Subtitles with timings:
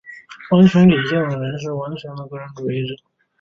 [0.49, 2.95] 完全理性的人是完全的个人主义者。